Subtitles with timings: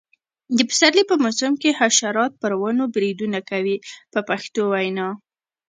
[0.57, 3.75] د پسرلي په موسم کې حشرات پر ونو بریدونه کوي
[4.13, 5.07] په پښتو وینا.